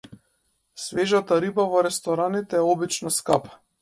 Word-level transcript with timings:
Свежата 0.85 1.37
риба 1.45 1.65
во 1.73 1.83
рестораните 1.89 2.59
е 2.61 2.63
обично 2.71 3.13
скапа. 3.19 3.55